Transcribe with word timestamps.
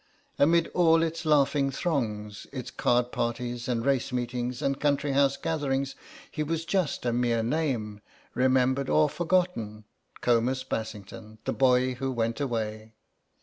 Amid 0.39 0.65
all 0.69 1.03
its 1.03 1.25
laughing 1.27 1.69
throngs, 1.69 2.47
its 2.51 2.71
card 2.71 3.11
parties 3.11 3.67
and 3.67 3.85
race 3.85 4.11
meetings 4.11 4.63
and 4.63 4.79
country 4.79 5.11
house 5.11 5.37
gatherings, 5.37 5.93
he 6.31 6.41
was 6.41 6.65
just 6.65 7.05
a 7.05 7.13
mere 7.13 7.43
name, 7.43 8.01
remembered 8.33 8.89
or 8.89 9.07
forgotten, 9.07 9.83
Comus 10.19 10.63
Bassington, 10.63 11.37
the 11.45 11.53
boy 11.53 11.93
who 11.93 12.11
went 12.11 12.39
away. 12.41 12.95